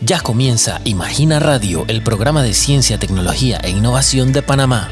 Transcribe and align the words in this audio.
Ya 0.00 0.20
comienza 0.20 0.80
Imagina 0.84 1.40
Radio, 1.40 1.84
el 1.88 2.02
programa 2.02 2.42
de 2.42 2.52
ciencia, 2.52 2.98
tecnología 2.98 3.58
e 3.62 3.70
innovación 3.70 4.32
de 4.32 4.42
Panamá. 4.42 4.90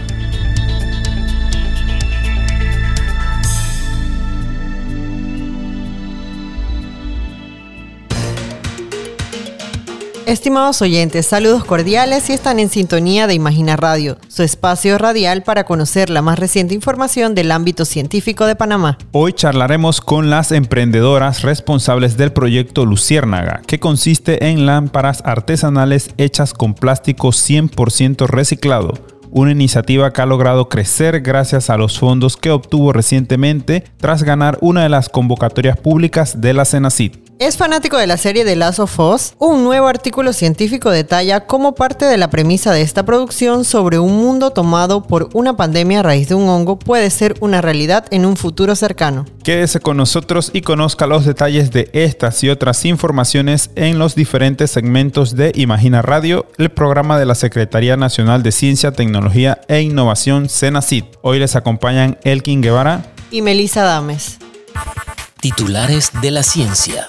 Estimados 10.27 10.81
oyentes, 10.81 11.27
saludos 11.27 11.67
cordiales 11.67 12.31
y 12.31 12.33
están 12.33 12.59
en 12.59 12.71
sintonía 12.71 13.27
de 13.27 13.35
Imagina 13.35 13.77
Radio, 13.77 14.17
su 14.29 14.43
espacio 14.43 14.97
radial 14.97 15.43
para 15.43 15.65
conocer 15.65 16.09
la 16.09 16.23
más 16.23 16.39
reciente 16.39 16.75
información 16.75 17.35
del 17.35 17.53
ámbito 17.53 17.85
científico 17.85 18.47
de 18.47 18.57
Panamá. 18.57 18.97
Hoy 19.13 19.35
charlaremos 19.35 20.01
con 20.01 20.31
las 20.31 20.51
emprendedoras 20.51 21.43
responsables 21.43 22.17
del 22.17 22.33
proyecto 22.33 22.87
Luciérnaga, 22.87 23.61
que 23.67 23.79
consiste 23.79 24.49
en 24.49 24.65
lámparas 24.65 25.23
artesanales 25.27 26.09
hechas 26.17 26.55
con 26.55 26.73
plástico 26.73 27.29
100% 27.29 28.27
reciclado 28.27 28.95
una 29.35 29.51
iniciativa 29.51 30.13
que 30.13 30.23
ha 30.23 30.27
logrado 30.27 30.69
crecer 30.69 31.21
gracias 31.21 31.69
a 31.69 31.77
los 31.77 31.99
fondos 31.99 32.37
que 32.37 32.53
obtuvo 32.53 32.93
recientemente 32.93 33.83
tras 33.97 34.23
ganar 34.23 34.59
una 34.61 34.85
de 34.85 34.89
las 34.89 35.09
convocatorias 35.09 35.77
públicas 35.77 36.41
de 36.41 36.55
la 36.55 36.65
Senacid. 36.65 37.24
Es 37.41 37.57
fanático 37.57 37.99
de 37.99 38.07
la 38.07 38.17
serie 38.17 38.45
The 38.45 38.55
Last 38.55 38.79
of 38.79 38.99
Us. 39.01 39.35
Un 39.39 39.65
nuevo 39.65 39.89
artículo 39.89 40.33
científico 40.33 40.91
detalla 40.91 41.47
cómo 41.47 41.75
parte 41.75 42.05
de 42.05 42.17
la 42.17 42.31
premisa 42.31 42.73
de 42.73 42.83
esta 42.83 43.05
producción 43.05 43.65
sobre 43.65 43.99
un 43.99 44.15
mundo 44.17 44.51
tomado 44.51 45.03
por 45.03 45.31
una 45.35 45.57
pandemia 45.57 46.01
a 46.01 46.03
raíz 46.05 46.29
de 46.29 46.37
un 46.37 46.49
hongo 46.49 46.79
puede 46.79 47.11
ser 47.11 47.35
una 47.41 47.61
realidad 47.61 48.07
en 48.13 48.25
un 48.25 48.37
futuro 48.37 48.77
cercano. 48.77 49.25
Quédese 49.43 49.81
con 49.81 49.97
nosotros 49.97 50.51
y 50.53 50.61
conozca 50.61 51.09
los 51.09 51.25
detalles 51.25 51.73
de 51.73 51.91
estas 51.93 52.43
y 52.45 52.51
otras 52.51 52.85
informaciones 52.85 53.71
en 53.75 53.99
los 53.99 54.15
diferentes 54.15 54.71
segmentos 54.71 55.35
de 55.35 55.51
Imagina 55.57 56.03
Radio, 56.03 56.47
el 56.57 56.71
programa 56.71 57.19
de 57.19 57.27
la 57.27 57.35
Secretaría 57.35 57.97
Nacional 57.97 58.45
de 58.45 58.53
Ciencia, 58.53 58.93
Tecnología 58.93 59.61
e 59.67 59.81
Innovación, 59.81 60.49
CENACIT. 60.49 61.07
Hoy 61.21 61.41
les 61.41 61.57
acompañan 61.57 62.17
Elkin 62.23 62.63
Guevara 62.63 63.03
y 63.33 63.43
Melissa 63.43 63.83
Dames. 63.83 64.39
Titulares 65.41 66.11
de 66.23 66.31
la 66.31 66.43
ciencia. 66.43 67.09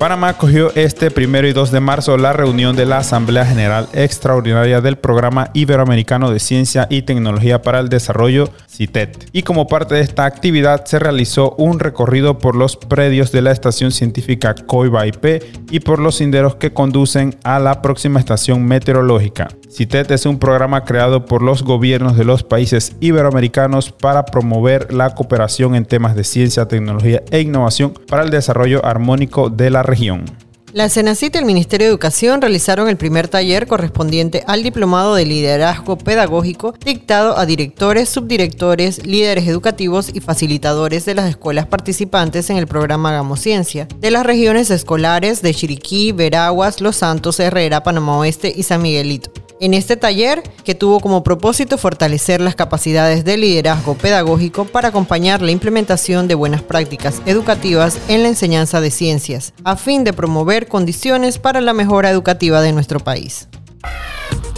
Panamá 0.00 0.30
acogió 0.30 0.74
este 0.76 1.10
primero 1.10 1.46
y 1.46 1.52
2 1.52 1.72
de 1.72 1.80
marzo 1.80 2.16
la 2.16 2.32
reunión 2.32 2.74
de 2.74 2.86
la 2.86 2.96
Asamblea 2.96 3.44
General 3.44 3.86
Extraordinaria 3.92 4.80
del 4.80 4.96
Programa 4.96 5.50
Iberoamericano 5.52 6.30
de 6.30 6.40
Ciencia 6.40 6.86
y 6.88 7.02
Tecnología 7.02 7.60
para 7.60 7.80
el 7.80 7.90
Desarrollo, 7.90 8.48
CITET. 8.66 9.28
Y 9.34 9.42
como 9.42 9.66
parte 9.66 9.96
de 9.96 10.00
esta 10.00 10.24
actividad 10.24 10.86
se 10.86 10.98
realizó 10.98 11.54
un 11.58 11.80
recorrido 11.80 12.38
por 12.38 12.56
los 12.56 12.78
predios 12.78 13.30
de 13.30 13.42
la 13.42 13.52
estación 13.52 13.92
científica 13.92 14.54
Coiba 14.54 15.04
y 15.06 15.80
por 15.80 15.98
los 15.98 16.14
senderos 16.14 16.54
que 16.54 16.72
conducen 16.72 17.36
a 17.44 17.58
la 17.58 17.82
próxima 17.82 18.20
estación 18.20 18.64
meteorológica. 18.64 19.48
CITET 19.70 20.10
es 20.10 20.26
un 20.26 20.40
programa 20.40 20.84
creado 20.84 21.24
por 21.26 21.42
los 21.42 21.62
gobiernos 21.62 22.16
de 22.16 22.24
los 22.24 22.42
países 22.42 22.96
iberoamericanos 22.98 23.92
para 23.92 24.24
promover 24.24 24.92
la 24.92 25.14
cooperación 25.14 25.76
en 25.76 25.86
temas 25.86 26.16
de 26.16 26.24
ciencia, 26.24 26.66
tecnología 26.66 27.22
e 27.30 27.40
innovación 27.40 27.94
para 28.08 28.24
el 28.24 28.30
desarrollo 28.30 28.84
armónico 28.84 29.48
de 29.48 29.70
la 29.70 29.84
región. 29.84 30.24
La 30.72 30.88
Senacit 30.88 31.34
y 31.34 31.38
el 31.38 31.44
Ministerio 31.44 31.86
de 31.86 31.90
Educación 31.90 32.40
realizaron 32.40 32.88
el 32.88 32.96
primer 32.96 33.28
taller 33.28 33.66
correspondiente 33.66 34.44
al 34.46 34.62
Diplomado 34.62 35.14
de 35.14 35.24
Liderazgo 35.24 35.98
Pedagógico 35.98 36.74
dictado 36.84 37.38
a 37.38 37.46
directores, 37.46 38.08
subdirectores, 38.08 39.04
líderes 39.04 39.48
educativos 39.48 40.10
y 40.14 40.20
facilitadores 40.20 41.04
de 41.04 41.14
las 41.14 41.28
escuelas 41.28 41.66
participantes 41.66 42.50
en 42.50 42.56
el 42.56 42.66
programa 42.66 43.10
Hagamos 43.10 43.40
Ciencia, 43.40 43.88
de 43.98 44.10
las 44.10 44.26
regiones 44.26 44.70
escolares 44.70 45.42
de 45.42 45.54
Chiriquí, 45.54 46.12
Veraguas, 46.12 46.80
Los 46.80 46.96
Santos, 46.96 47.40
Herrera, 47.40 47.82
Panamá 47.82 48.18
Oeste 48.18 48.52
y 48.54 48.62
San 48.62 48.82
Miguelito 48.82 49.32
en 49.60 49.74
este 49.74 49.96
taller 49.96 50.42
que 50.64 50.74
tuvo 50.74 51.00
como 51.00 51.22
propósito 51.22 51.78
fortalecer 51.78 52.40
las 52.40 52.56
capacidades 52.56 53.24
de 53.24 53.36
liderazgo 53.36 53.94
pedagógico 53.94 54.64
para 54.64 54.88
acompañar 54.88 55.42
la 55.42 55.52
implementación 55.52 56.26
de 56.26 56.34
buenas 56.34 56.62
prácticas 56.62 57.22
educativas 57.26 57.98
en 58.08 58.22
la 58.22 58.28
enseñanza 58.28 58.80
de 58.80 58.90
ciencias, 58.90 59.52
a 59.62 59.76
fin 59.76 60.02
de 60.02 60.12
promover 60.12 60.66
condiciones 60.66 61.38
para 61.38 61.60
la 61.60 61.74
mejora 61.74 62.10
educativa 62.10 62.60
de 62.62 62.72
nuestro 62.72 62.98
país. 63.00 63.48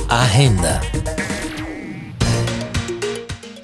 Agenda. 0.09 0.81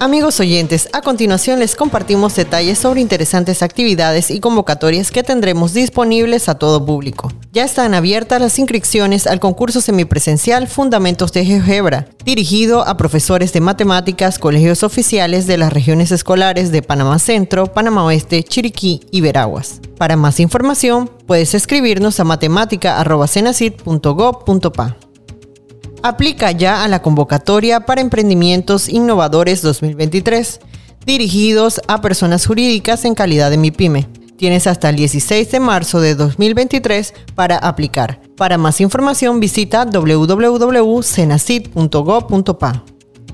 Amigos 0.01 0.39
oyentes, 0.39 0.87
a 0.93 1.01
continuación 1.01 1.59
les 1.59 1.75
compartimos 1.75 2.33
detalles 2.33 2.79
sobre 2.79 3.01
interesantes 3.01 3.61
actividades 3.61 4.31
y 4.31 4.39
convocatorias 4.39 5.11
que 5.11 5.23
tendremos 5.23 5.73
disponibles 5.73 6.47
a 6.47 6.55
todo 6.55 6.85
público. 6.85 7.29
Ya 7.51 7.65
están 7.65 7.93
abiertas 7.93 8.39
las 8.39 8.57
inscripciones 8.59 9.27
al 9.27 9.41
concurso 9.41 9.81
semipresencial 9.81 10.69
Fundamentos 10.69 11.33
de 11.33 11.43
GeoGebra, 11.43 12.07
dirigido 12.23 12.87
a 12.87 12.95
profesores 12.95 13.51
de 13.51 13.59
matemáticas, 13.59 14.39
colegios 14.39 14.83
oficiales 14.83 15.47
de 15.47 15.57
las 15.57 15.73
regiones 15.73 16.13
escolares 16.13 16.71
de 16.71 16.81
Panamá 16.81 17.19
Centro, 17.19 17.73
Panamá 17.73 18.05
Oeste, 18.05 18.41
Chiriquí 18.41 19.01
y 19.11 19.19
Veraguas. 19.19 19.81
Para 19.97 20.15
más 20.15 20.39
información, 20.39 21.11
puedes 21.27 21.53
escribirnos 21.53 22.21
a 22.21 22.23
matemática.cenacid.gov.pa. 22.23 25.08
Aplica 26.01 26.51
ya 26.51 26.83
a 26.83 26.87
la 26.87 27.01
convocatoria 27.01 27.81
para 27.81 27.99
emprendimientos 28.01 28.87
innovadores 28.87 29.61
2023, 29.61 30.61
dirigidos 31.05 31.81
a 31.87 31.99
personas 32.01 32.45
jurídicas 32.45 33.03
en 33.05 33.15
calidad 33.15 33.49
de 33.49 33.57
MIPYME. 33.57 34.07
Tienes 34.37 34.67
hasta 34.67 34.89
el 34.89 34.95
16 34.95 35.51
de 35.51 35.59
marzo 35.59 35.99
de 35.99 36.15
2023 36.15 37.13
para 37.35 37.57
aplicar. 37.57 38.21
Para 38.37 38.57
más 38.57 38.79
información 38.79 39.41
visita 39.41 39.83
www.cenacid.gov.pa. 39.83 42.83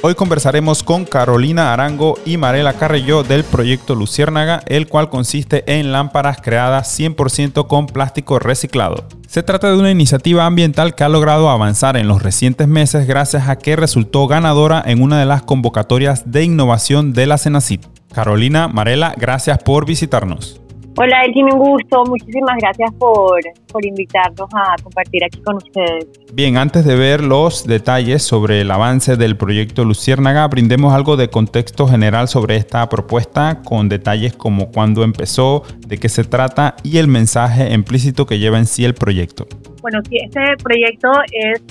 Hoy 0.03 0.15
conversaremos 0.15 0.83
con 0.83 1.05
Carolina 1.05 1.75
Arango 1.75 2.19
y 2.25 2.39
Marela 2.39 2.73
Carrello 2.73 3.23
del 3.23 3.45
proyecto 3.45 3.95
Luciérnaga, 3.95 4.63
el 4.65 4.89
cual 4.89 5.11
consiste 5.11 5.63
en 5.79 5.93
lámparas 5.93 6.39
creadas 6.41 6.99
100% 6.99 7.67
con 7.67 7.87
plástico 7.87 8.39
reciclado. 8.39 9.05
Se 9.29 9.43
trata 9.43 9.71
de 9.71 9.77
una 9.77 9.91
iniciativa 9.91 10.47
ambiental 10.47 10.95
que 10.95 11.05
ha 11.05 11.11
logrado 11.11 11.51
avanzar 11.51 11.99
en 11.99 12.09
los 12.09 12.23
recientes 12.23 12.67
meses 12.67 13.07
gracias 13.07 13.51
a 13.51 13.57
que 13.57 13.77
resultó 13.77 14.27
ganadora 14.27 14.83
en 14.87 15.03
una 15.03 15.21
de 15.21 15.27
las 15.27 15.43
convocatorias 15.43 16.33
de 16.33 16.45
innovación 16.45 17.13
de 17.13 17.27
la 17.27 17.37
Cenacit. 17.37 17.85
Carolina, 18.15 18.69
Marela, 18.69 19.15
gracias 19.19 19.59
por 19.59 19.85
visitarnos. 19.85 20.63
Hola, 21.03 21.23
Elgin, 21.25 21.47
un 21.47 21.59
gusto. 21.59 22.05
Muchísimas 22.05 22.59
gracias 22.61 22.93
por, 22.99 23.41
por 23.73 23.87
invitarnos 23.87 24.51
a 24.55 24.77
compartir 24.83 25.25
aquí 25.25 25.41
con 25.41 25.57
ustedes. 25.57 26.07
Bien, 26.35 26.59
antes 26.59 26.85
de 26.85 26.95
ver 26.95 27.23
los 27.23 27.67
detalles 27.67 28.23
sobre 28.23 28.61
el 28.61 28.71
avance 28.71 29.17
del 29.17 29.35
proyecto 29.39 29.87
Luciérnaga, 29.87 30.47
brindemos 30.49 30.93
algo 30.93 31.17
de 31.17 31.31
contexto 31.31 31.87
general 31.87 32.29
sobre 32.29 32.57
esta 32.57 32.87
propuesta, 32.91 33.63
con 33.63 33.89
detalles 33.89 34.35
como 34.37 34.71
cuándo 34.71 35.03
empezó, 35.03 35.63
de 35.79 35.97
qué 35.97 36.11
se 36.11 36.25
trata 36.25 36.77
y 36.83 36.99
el 36.99 37.09
mensaje 37.09 37.73
implícito 37.73 38.27
que 38.27 38.39
lleva 38.39 38.59
en 38.59 38.67
sí 38.67 38.85
el 38.85 38.93
proyecto. 38.93 39.47
Bueno, 39.81 40.01
sí, 40.07 40.19
este 40.23 40.43
proyecto 40.63 41.11
es 41.33 41.63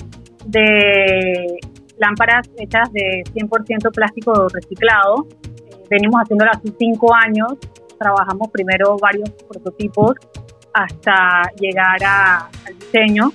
de 0.46 1.56
lámparas 1.98 2.50
hechas 2.58 2.92
de 2.92 3.22
100% 3.32 3.92
plástico 3.94 4.48
reciclado. 4.52 5.28
Venimos 5.88 6.20
haciéndolo 6.20 6.50
hace 6.50 6.72
cinco 6.80 7.14
años 7.14 7.56
trabajamos 8.00 8.48
primero 8.48 8.96
varios 9.00 9.30
prototipos 9.46 10.14
hasta 10.72 11.42
llegar 11.60 12.02
a, 12.02 12.48
al 12.66 12.78
diseño. 12.78 13.30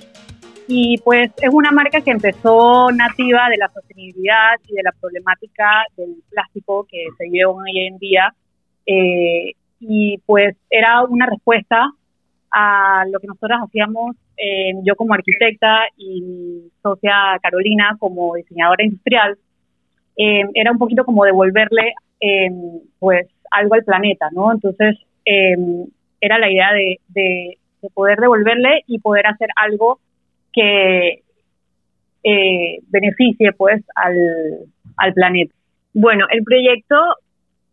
Y 0.68 0.98
pues 1.04 1.30
es 1.40 1.50
una 1.52 1.70
marca 1.70 2.00
que 2.00 2.10
empezó 2.10 2.90
nativa 2.90 3.48
de 3.48 3.56
la 3.56 3.68
sostenibilidad 3.68 4.56
y 4.66 4.74
de 4.74 4.82
la 4.82 4.92
problemática 5.00 5.84
del 5.96 6.16
plástico 6.28 6.84
que 6.90 7.06
se 7.16 7.28
vive 7.30 7.44
hoy 7.44 7.86
en 7.86 7.98
día. 7.98 8.34
Eh, 8.84 9.52
y 9.78 10.18
pues 10.26 10.56
era 10.68 11.04
una 11.04 11.26
respuesta 11.26 11.92
a 12.50 13.04
lo 13.08 13.20
que 13.20 13.28
nosotros 13.28 13.60
hacíamos, 13.62 14.16
eh, 14.36 14.72
yo 14.82 14.96
como 14.96 15.14
arquitecta 15.14 15.84
y 15.96 16.22
mi 16.22 16.70
socia 16.82 17.38
Carolina 17.42 17.96
como 18.00 18.34
diseñadora 18.34 18.84
industrial, 18.84 19.38
eh, 20.16 20.42
era 20.54 20.72
un 20.72 20.78
poquito 20.78 21.04
como 21.04 21.24
devolverle 21.24 21.94
pues 22.98 23.26
algo 23.50 23.74
al 23.74 23.84
planeta, 23.84 24.28
¿no? 24.32 24.52
Entonces, 24.52 24.96
em, 25.24 25.86
era 26.20 26.38
la 26.38 26.50
idea 26.50 26.72
de, 26.72 27.00
de, 27.08 27.58
poder 27.94 28.18
devolverle 28.18 28.82
y 28.86 28.98
poder 28.98 29.26
hacer 29.26 29.48
algo 29.54 30.00
que 30.52 31.22
eh, 32.24 32.78
beneficie, 32.88 33.52
pues, 33.52 33.84
al, 33.94 35.12
planeta. 35.14 35.54
Bueno, 35.94 36.26
el 36.30 36.42
proyecto 36.42 36.96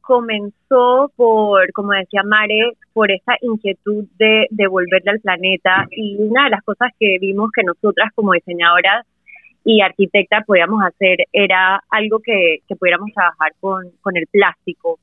comenzó 0.02 1.12
por, 1.16 1.72
como 1.74 1.94
decía 1.94 2.22
Mare, 2.24 2.74
por 2.94 3.10
esa 3.12 3.34
inquietud 3.42 4.06
de 4.20 4.48
devolverle 4.52 5.12
al 5.12 5.20
planeta 5.22 5.88
y 5.92 6.18
una 6.20 6.44
de 6.44 6.50
las 6.52 6.64
cosas 6.64 6.92
que 7.00 7.18
vimos 7.20 7.50
que 7.56 7.64
nosotras 7.64 8.12
como 8.14 8.34
diseñadoras 8.34 9.08
y 9.66 9.82
arquitectas 9.82 10.46
podíamos 10.46 10.84
hacer 10.84 11.20
era 11.32 11.82
algo 11.90 12.20
que, 12.20 12.60
pudiéramos 12.78 13.12
trabajar 13.14 13.54
con 13.60 14.18
el 14.18 14.28
plástico. 14.28 15.00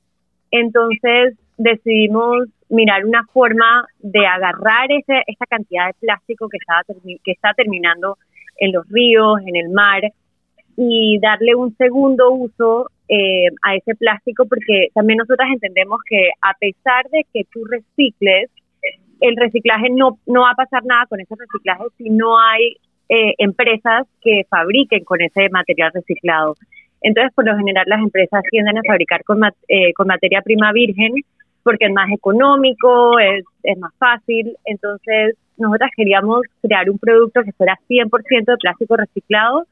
Entonces 0.51 1.37
decidimos 1.57 2.47
mirar 2.69 3.05
una 3.05 3.23
forma 3.33 3.85
de 3.99 4.25
agarrar 4.25 4.91
ese, 4.91 5.23
esa 5.27 5.45
cantidad 5.45 5.87
de 5.87 5.93
plástico 5.99 6.47
que, 6.49 6.57
estaba, 6.57 6.81
está 7.25 7.53
terminando 7.53 8.17
en 8.57 8.71
los 8.71 8.87
ríos, 8.89 9.39
en 9.45 9.55
el 9.55 9.69
mar, 9.69 10.01
y 10.77 11.19
darle 11.19 11.55
un 11.55 11.75
segundo 11.75 12.31
uso 12.31 12.89
eh, 13.07 13.47
a 13.63 13.75
ese 13.75 13.93
plástico, 13.95 14.45
porque 14.47 14.87
también 14.93 15.17
nosotras 15.17 15.49
entendemos 15.51 15.99
que 16.09 16.29
a 16.41 16.53
pesar 16.53 17.09
de 17.11 17.25
que 17.33 17.43
tú 17.51 17.65
recicles, 17.65 18.49
el 19.19 19.35
reciclaje 19.35 19.89
no, 19.91 20.17
no 20.25 20.41
va 20.41 20.51
a 20.51 20.55
pasar 20.55 20.83
nada 20.85 21.05
con 21.07 21.19
ese 21.19 21.35
reciclaje 21.37 21.83
si 21.97 22.09
no 22.09 22.39
hay 22.39 22.77
eh, 23.09 23.35
empresas 23.37 24.07
que 24.21 24.45
fabriquen 24.49 25.03
con 25.03 25.21
ese 25.21 25.49
material 25.49 25.91
reciclado. 25.93 26.55
Entonces, 27.01 27.33
por 27.33 27.45
lo 27.45 27.57
general, 27.57 27.85
las 27.87 27.99
empresas 27.99 28.41
tienden 28.49 28.77
a 28.77 28.81
fabricar 28.85 29.23
con, 29.23 29.41
eh, 29.67 29.93
con 29.93 30.07
materia 30.07 30.41
prima 30.41 30.71
virgen 30.71 31.13
porque 31.63 31.85
es 31.85 31.93
más 31.93 32.09
económico, 32.11 33.19
es, 33.19 33.43
es 33.63 33.77
más 33.77 33.93
fácil. 33.97 34.55
Entonces, 34.65 35.35
nosotras 35.57 35.91
queríamos 35.95 36.41
crear 36.61 36.89
un 36.89 36.97
producto 36.97 37.43
que 37.43 37.51
fuera 37.53 37.77
100% 37.87 38.45
de 38.45 38.57
plástico 38.57 38.97
reciclado, 38.97 39.65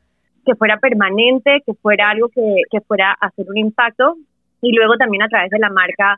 que 0.46 0.56
fuera 0.56 0.78
permanente, 0.78 1.62
que 1.66 1.74
fuera 1.74 2.12
algo 2.12 2.30
que, 2.30 2.62
que 2.70 2.82
fuera 2.82 3.12
a 3.20 3.28
hacer 3.28 3.46
un 3.50 3.58
impacto 3.58 4.16
y 4.62 4.72
luego 4.74 4.96
también 4.98 5.24
a 5.24 5.28
través 5.28 5.50
de 5.50 5.60
la 5.60 5.70
marca 5.70 6.16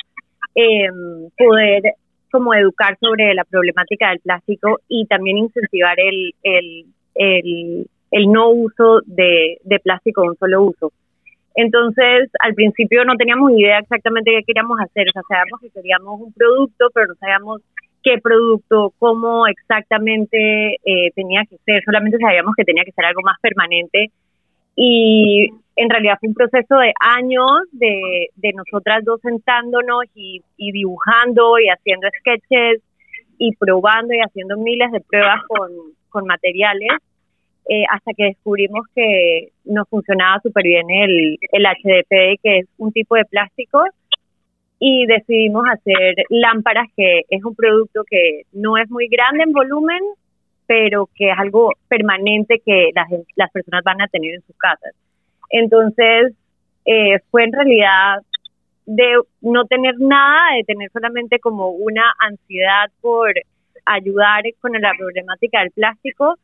eh, 0.55 0.89
poder 1.37 1.95
como 2.31 2.53
educar 2.53 2.97
sobre 2.99 3.33
la 3.33 3.43
problemática 3.43 4.09
del 4.09 4.19
plástico 4.19 4.79
y 4.87 5.05
también 5.05 5.37
incentivar 5.37 5.99
el, 5.99 6.33
el, 6.43 6.85
el, 7.15 7.87
el 8.11 8.31
no 8.31 8.49
uso 8.49 9.01
de, 9.05 9.57
plástico 9.83 10.21
de 10.21 10.29
un 10.29 10.37
solo 10.37 10.63
uso. 10.63 10.91
Entonces, 11.55 12.29
al 12.39 12.53
principio 12.53 13.03
no 13.03 13.15
teníamos 13.15 13.51
idea 13.51 13.79
exactamente 13.79 14.31
qué 14.31 14.43
queríamos 14.45 14.79
hacer, 14.79 15.07
o 15.09 15.11
sea, 15.11 15.21
sabíamos 15.27 15.59
que 15.61 15.69
queríamos 15.69 16.21
un 16.21 16.33
producto, 16.33 16.87
pero 16.93 17.07
no 17.07 17.15
sabíamos 17.15 17.61
qué 18.03 18.17
producto, 18.21 18.93
cómo 18.99 19.47
exactamente 19.47 20.75
eh, 20.85 21.11
tenía 21.15 21.43
que 21.49 21.57
ser, 21.65 21.83
solamente 21.83 22.17
sabíamos 22.19 22.53
que 22.55 22.63
tenía 22.63 22.83
que 22.83 22.91
ser 22.91 23.05
algo 23.05 23.21
más 23.21 23.37
permanente. 23.41 24.11
Y 24.75 25.49
en 25.75 25.89
realidad 25.89 26.17
fue 26.19 26.29
un 26.29 26.35
proceso 26.35 26.77
de 26.77 26.93
años 26.99 27.67
de, 27.73 28.29
de 28.35 28.53
nosotras 28.53 29.03
dos 29.03 29.19
sentándonos 29.21 30.05
y, 30.15 30.41
y 30.57 30.71
dibujando 30.71 31.59
y 31.59 31.67
haciendo 31.67 32.07
sketches 32.19 32.81
y 33.37 33.55
probando 33.55 34.13
y 34.13 34.19
haciendo 34.19 34.57
miles 34.57 34.91
de 34.91 35.01
pruebas 35.01 35.41
con, 35.47 35.69
con 36.09 36.25
materiales 36.25 36.91
eh, 37.73 37.85
hasta 37.89 38.11
que 38.11 38.25
descubrimos 38.25 38.85
que 38.93 39.47
no 39.63 39.85
funcionaba 39.85 40.41
súper 40.41 40.65
bien 40.65 40.89
el, 40.89 41.37
el 41.53 41.63
HDPE, 41.63 42.37
que 42.43 42.57
es 42.59 42.65
un 42.77 42.91
tipo 42.91 43.15
de 43.15 43.23
plástico, 43.23 43.81
y 44.77 45.05
decidimos 45.05 45.63
hacer 45.71 46.15
lámparas, 46.27 46.89
que 46.97 47.21
es 47.29 47.41
un 47.45 47.55
producto 47.55 48.03
que 48.09 48.41
no 48.51 48.75
es 48.75 48.89
muy 48.89 49.07
grande 49.07 49.43
en 49.43 49.53
volumen, 49.53 50.01
pero 50.67 51.07
que 51.15 51.29
es 51.29 51.39
algo 51.39 51.71
permanente 51.87 52.61
que 52.65 52.89
las, 52.93 53.07
las 53.37 53.49
personas 53.51 53.85
van 53.85 54.01
a 54.01 54.07
tener 54.09 54.33
en 54.33 54.41
sus 54.41 54.57
casas. 54.57 54.93
Entonces, 55.49 56.33
eh, 56.83 57.19
fue 57.29 57.45
en 57.45 57.53
realidad 57.53 58.17
de 58.85 59.13
no 59.39 59.63
tener 59.63 59.95
nada, 59.97 60.57
de 60.57 60.65
tener 60.65 60.91
solamente 60.91 61.39
como 61.39 61.69
una 61.69 62.03
ansiedad 62.19 62.91
por 62.99 63.31
ayudar 63.85 64.43
con 64.59 64.73
la 64.73 64.91
problemática 64.97 65.59
del 65.61 65.71
plástico, 65.71 66.35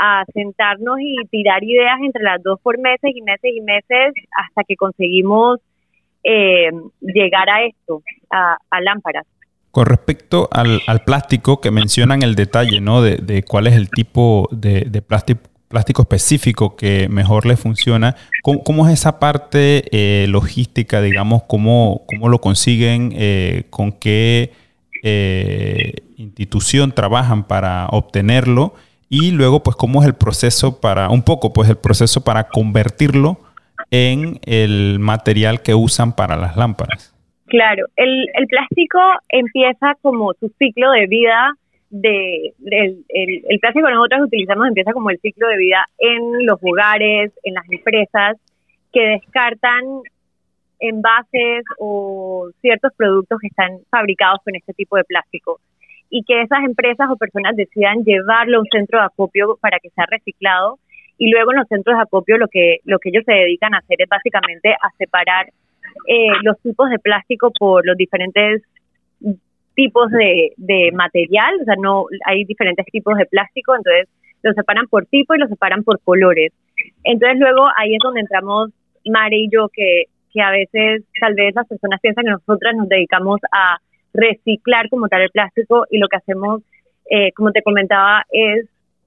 a 0.00 0.24
sentarnos 0.32 0.98
y 0.98 1.26
tirar 1.28 1.62
ideas 1.62 1.98
entre 2.02 2.22
las 2.22 2.42
dos 2.42 2.58
por 2.62 2.78
meses 2.78 3.12
y 3.14 3.20
meses 3.20 3.50
y 3.54 3.60
meses 3.60 4.14
hasta 4.32 4.64
que 4.64 4.74
conseguimos 4.74 5.60
eh, 6.24 6.70
llegar 7.00 7.50
a 7.50 7.64
esto, 7.64 8.02
a, 8.30 8.80
lámparas. 8.80 9.26
Con 9.70 9.86
respecto 9.86 10.48
al, 10.50 10.80
plástico 11.04 11.60
que 11.60 11.70
mencionan 11.70 12.22
el 12.22 12.34
detalle, 12.34 12.80
¿no? 12.80 13.02
De, 13.02 13.44
cuál 13.46 13.66
es 13.66 13.74
el 13.74 13.90
tipo 13.90 14.48
de, 14.50 15.02
plástico, 15.06 15.42
plástico 15.68 16.02
específico 16.02 16.76
que 16.76 17.08
mejor 17.08 17.44
les 17.44 17.60
funciona. 17.60 18.16
¿Cómo, 18.42 18.88
es 18.88 18.94
esa 18.94 19.20
parte 19.20 19.84
eh, 19.92 20.26
logística, 20.28 21.02
digamos? 21.02 21.42
¿Cómo, 21.44 22.04
cómo 22.08 22.28
lo 22.28 22.40
consiguen? 22.40 23.12
Eh, 23.14 23.64
¿Con 23.70 23.92
qué 23.92 24.52
eh, 25.02 25.92
institución 26.16 26.92
trabajan 26.92 27.44
para 27.44 27.86
obtenerlo? 27.88 28.74
Y 29.12 29.32
luego, 29.32 29.62
pues, 29.64 29.74
¿cómo 29.74 30.00
es 30.00 30.06
el 30.06 30.14
proceso 30.14 30.80
para, 30.80 31.10
un 31.10 31.24
poco, 31.24 31.52
pues, 31.52 31.68
el 31.68 31.76
proceso 31.76 32.22
para 32.22 32.44
convertirlo 32.44 33.38
en 33.90 34.38
el 34.46 35.00
material 35.00 35.62
que 35.62 35.74
usan 35.74 36.14
para 36.14 36.36
las 36.36 36.56
lámparas? 36.56 37.12
Claro, 37.46 37.86
el, 37.96 38.26
el 38.34 38.46
plástico 38.46 39.00
empieza 39.28 39.96
como 40.00 40.32
su 40.34 40.48
ciclo 40.56 40.92
de 40.92 41.08
vida 41.08 41.54
de, 41.90 42.54
el, 43.08 43.58
plástico 43.60 43.88
que 43.88 43.94
nosotros 43.94 44.20
utilizamos 44.26 44.68
empieza 44.68 44.92
como 44.92 45.10
el 45.10 45.18
ciclo 45.18 45.48
de 45.48 45.56
vida 45.56 45.84
en 45.98 46.46
los 46.46 46.60
hogares, 46.62 47.32
en 47.42 47.54
las 47.54 47.64
empresas 47.68 48.36
que 48.92 49.00
descartan 49.00 50.02
envases 50.78 51.64
o 51.80 52.48
ciertos 52.60 52.92
productos 52.96 53.40
que 53.40 53.48
están 53.48 53.80
fabricados 53.90 54.38
con 54.44 54.54
este 54.54 54.72
tipo 54.72 54.96
de 54.96 55.04
plástico 55.04 55.60
y 56.10 56.24
que 56.24 56.42
esas 56.42 56.64
empresas 56.64 57.08
o 57.10 57.16
personas 57.16 57.56
decidan 57.56 58.02
llevarlo 58.04 58.58
a 58.58 58.60
un 58.60 58.66
centro 58.70 58.98
de 58.98 59.06
acopio 59.06 59.56
para 59.60 59.78
que 59.78 59.90
sea 59.90 60.06
reciclado 60.06 60.78
y 61.16 61.30
luego 61.30 61.52
en 61.52 61.58
los 61.58 61.68
centros 61.68 61.96
de 61.96 62.02
acopio 62.02 62.36
lo 62.36 62.48
que 62.48 62.78
lo 62.84 62.98
que 62.98 63.10
ellos 63.10 63.24
se 63.24 63.32
dedican 63.32 63.74
a 63.74 63.78
hacer 63.78 63.96
es 64.00 64.08
básicamente 64.08 64.72
a 64.72 64.90
separar 64.98 65.46
eh, 66.06 66.32
los 66.42 66.60
tipos 66.60 66.90
de 66.90 66.98
plástico 66.98 67.52
por 67.58 67.86
los 67.86 67.96
diferentes 67.96 68.62
tipos 69.74 70.10
de, 70.10 70.52
de 70.56 70.90
material, 70.92 71.54
o 71.60 71.64
sea, 71.64 71.74
no 71.80 72.04
hay 72.26 72.44
diferentes 72.44 72.84
tipos 72.86 73.16
de 73.16 73.26
plástico, 73.26 73.74
entonces 73.74 74.08
los 74.42 74.54
separan 74.54 74.86
por 74.88 75.06
tipo 75.06 75.34
y 75.34 75.38
los 75.38 75.48
separan 75.48 75.84
por 75.84 76.00
colores. 76.00 76.52
Entonces 77.04 77.38
luego 77.38 77.66
ahí 77.76 77.94
es 77.94 77.98
donde 78.02 78.20
entramos 78.20 78.70
Mare 79.06 79.36
y 79.36 79.48
yo, 79.50 79.68
que, 79.72 80.04
que 80.32 80.42
a 80.42 80.50
veces 80.50 81.04
tal 81.20 81.34
vez 81.34 81.54
las 81.54 81.66
personas 81.66 82.00
piensan 82.00 82.24
que 82.24 82.30
nosotras 82.30 82.74
nos 82.76 82.88
dedicamos 82.88 83.40
a 83.52 83.78
reciclar 84.12 84.88
como 84.88 85.08
tal 85.08 85.22
el 85.22 85.30
plástico 85.30 85.86
y 85.90 85.98
lo 85.98 86.08
que 86.08 86.16
hacemos, 86.16 86.62
eh, 87.10 87.32
como 87.32 87.52
te 87.52 87.62
comentaba, 87.62 88.24
es 88.30 88.66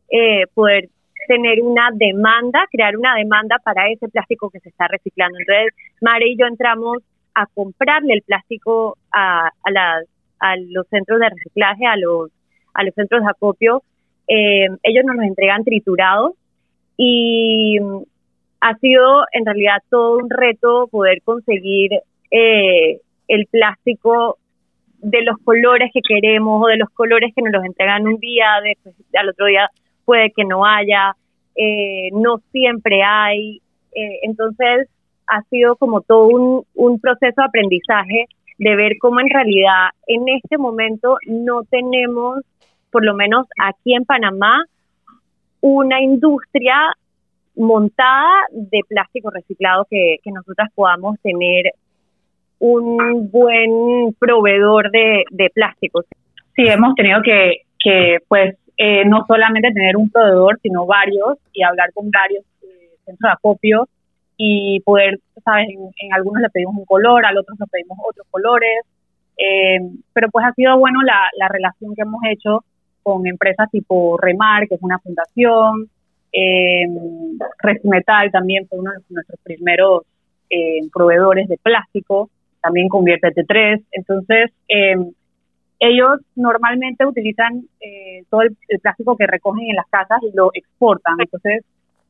eh, 0.09 0.45
poder 0.53 0.89
tener 1.27 1.61
una 1.61 1.89
demanda, 1.93 2.67
crear 2.71 2.97
una 2.97 3.15
demanda 3.15 3.57
para 3.63 3.89
ese 3.89 4.09
plástico 4.09 4.49
que 4.49 4.59
se 4.59 4.69
está 4.69 4.87
reciclando. 4.87 5.37
Entonces, 5.39 5.73
Mare 6.01 6.27
y 6.27 6.37
yo 6.37 6.45
entramos 6.45 6.99
a 7.33 7.45
comprarle 7.47 8.13
el 8.13 8.21
plástico 8.21 8.97
a, 9.11 9.49
las 9.71 10.05
a 10.39 10.55
los 10.57 10.87
centros 10.89 11.19
de 11.19 11.29
reciclaje, 11.29 11.85
a 11.85 11.95
los, 11.95 12.29
a 12.73 12.83
los 12.83 12.93
centros 12.95 13.21
de 13.21 13.29
acopio, 13.29 13.81
eh, 14.27 14.67
ellos 14.83 15.05
nos 15.05 15.15
los 15.15 15.25
entregan 15.25 15.63
triturados 15.63 16.33
y 16.97 17.77
ha 18.61 18.77
sido 18.77 19.25
en 19.31 19.45
realidad 19.45 19.77
todo 19.89 20.17
un 20.17 20.29
reto 20.29 20.87
poder 20.87 21.21
conseguir 21.23 21.91
eh, 22.31 22.99
el 23.27 23.47
plástico 23.47 24.37
de 25.03 25.21
los 25.21 25.37
colores 25.43 25.91
que 25.93 26.01
queremos 26.01 26.63
o 26.63 26.67
de 26.67 26.77
los 26.77 26.89
colores 26.89 27.31
que 27.35 27.41
nos 27.41 27.53
los 27.53 27.65
entregan 27.65 28.07
un 28.07 28.17
día, 28.17 28.47
después 28.63 28.95
al 29.15 29.29
otro 29.29 29.45
día 29.45 29.69
puede 30.05 30.31
que 30.31 30.45
no 30.45 30.65
haya, 30.65 31.15
eh, 31.55 32.09
no 32.13 32.39
siempre 32.51 33.03
hay. 33.03 33.61
entonces 34.23 34.89
ha 35.27 35.41
sido 35.49 35.75
como 35.75 36.01
todo 36.01 36.27
un, 36.27 36.63
un 36.73 36.99
proceso 36.99 37.41
de 37.41 37.45
aprendizaje 37.45 38.25
de 38.57 38.75
ver 38.75 38.93
cómo 38.99 39.19
en 39.19 39.29
realidad 39.29 39.89
en 40.07 40.27
este 40.29 40.57
momento 40.57 41.17
no 41.27 41.63
tenemos, 41.63 42.39
por 42.91 43.05
lo 43.05 43.13
menos 43.13 43.47
aquí 43.61 43.93
en 43.95 44.05
Panamá, 44.05 44.63
una 45.61 46.01
industria 46.01 46.75
montada 47.55 48.29
de 48.51 48.81
plástico 48.87 49.29
reciclado 49.29 49.85
que, 49.89 50.17
que 50.23 50.31
nosotras 50.31 50.69
podamos 50.75 51.19
tener 51.21 51.71
un 52.65 53.29
buen 53.29 54.13
proveedor 54.17 54.89
de, 54.89 55.25
de 55.31 55.49
plásticos. 55.49 56.05
Sí, 56.55 56.63
hemos 56.65 56.95
tenido 56.95 57.21
que, 57.21 57.63
que 57.77 58.19
pues, 58.29 58.55
eh, 58.77 59.03
no 59.05 59.25
solamente 59.27 59.73
tener 59.73 59.97
un 59.97 60.09
proveedor, 60.09 60.57
sino 60.61 60.85
varios 60.85 61.37
y 61.51 61.61
hablar 61.63 61.91
con 61.93 62.09
varios 62.09 62.45
eh, 62.61 62.95
centros 63.05 63.29
de 63.29 63.33
acopio 63.33 63.89
y 64.37 64.79
poder, 64.85 65.19
¿sabes? 65.43 65.67
En, 65.69 66.13
algunos 66.13 66.41
le 66.41 66.49
pedimos 66.49 66.75
un 66.77 66.85
color, 66.85 67.25
al 67.25 67.37
otros 67.37 67.59
le 67.59 67.65
pedimos 67.67 67.97
otros 68.07 68.25
colores, 68.31 68.85
eh, 69.37 69.79
pero 70.13 70.29
pues 70.31 70.45
ha 70.45 70.53
sido 70.53 70.77
bueno 70.79 71.01
la, 71.01 71.19
la 71.37 71.49
relación 71.49 71.93
que 71.95 72.03
hemos 72.03 72.21
hecho 72.29 72.63
con 73.03 73.27
empresas 73.27 73.69
tipo 73.71 74.17
Remar, 74.17 74.69
que 74.69 74.75
es 74.75 74.81
una 74.81 74.99
fundación, 74.99 75.89
eh, 76.31 76.87
Resmetal 77.59 78.31
también 78.31 78.67
fue 78.69 78.79
uno 78.79 78.91
de 78.91 78.99
nuestros 79.09 79.39
primeros 79.43 80.03
eh, 80.49 80.79
proveedores 80.93 81.49
de 81.49 81.57
plástico, 81.57 82.29
también 82.63 82.89
Conviértete 82.89 83.43
3, 83.43 83.81
entonces 83.91 84.51
eh, 84.67 84.95
ellos 85.79 86.21
normalmente 86.35 87.05
utilizan 87.05 87.65
todo 88.29 88.41
el, 88.41 88.55
plástico 88.81 89.17
que 89.17 89.27
recogen 89.27 89.69
en 89.69 89.75
las 89.75 89.87
casas 89.87 90.19
y 90.23 90.35
lo 90.35 90.49
exportan, 90.53 91.17
entonces 91.19 91.63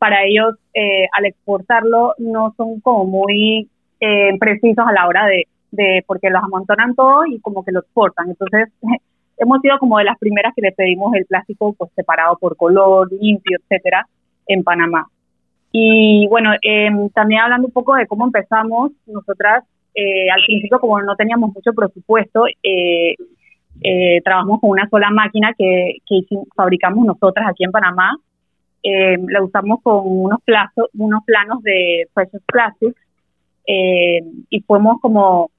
para 0.04 0.26
ellos 0.26 0.56
eh, 0.74 1.08
al 1.18 1.26
exportarlo 1.26 2.14
no 2.18 2.54
son 2.58 2.82
como 2.82 3.06
muy 3.06 3.70
eh, 4.02 4.38
precisos 4.38 4.86
a 4.86 4.92
la 4.92 5.08
hora 5.08 5.26
de, 5.28 5.48
de, 5.72 6.04
porque 6.06 6.30
los 6.30 6.44
amontonan 6.44 6.94
todo 6.94 7.26
y 7.26 7.40
como 7.40 7.64
que 7.64 7.72
lo 7.72 7.80
exportan. 7.80 8.28
Entonces, 8.28 8.68
hemos 9.38 9.62
sido 9.62 9.80
como 9.80 10.00
de 10.00 10.04
las 10.04 10.20
primeras 10.20 10.54
que 10.54 10.62
le 10.62 10.74
pedimos 10.74 11.14
el 11.16 11.26
plástico 11.26 11.74
pues 11.78 11.90
separado 11.96 12.38
por 12.38 12.58
color, 12.58 13.10
limpio, 13.14 13.58
etcétera, 13.62 14.06
en 14.48 14.66
Panamá. 14.66 15.08
Y 15.72 16.28
bueno, 16.28 16.52
em, 16.64 17.08
también 17.12 17.40
hablando 17.40 17.68
un 17.68 17.74
poco 17.74 17.96
de 17.96 18.06
cómo 18.06 18.26
empezamos, 18.26 18.92
nosotras 19.08 19.64
eh, 19.96 20.30
al 20.30 20.42
principio 20.46 20.80
como 20.80 21.02
no 21.02 21.16
teníamos 21.16 21.54
mucho 21.54 21.74
presupuesto, 21.74 22.46
trabajamos 24.24 24.60
con 24.62 24.70
una 24.72 24.88
sola 24.90 25.10
máquina 25.10 25.54
que, 25.58 25.98
fabricamos 26.56 27.06
nosotras 27.06 27.48
aquí 27.50 27.64
en 27.64 27.72
Panamá. 27.72 28.18
Eh, 28.86 29.18
la 29.30 29.42
usamos 29.42 29.82
con 29.82 30.02
unos 30.06 30.42
plazos, 30.44 30.90
unos 30.96 31.24
planos 31.24 31.64
de 31.64 32.06
Precious 32.14 32.44
Plastics 32.46 33.00
eh, 33.66 34.20
y 34.50 34.62
fuimos 34.62 35.00
como 35.00 35.50